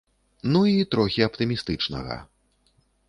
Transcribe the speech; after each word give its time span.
Ну 0.53 0.61
і 0.69 0.85
трохі 0.95 1.25
аптымістычнага. 1.27 2.17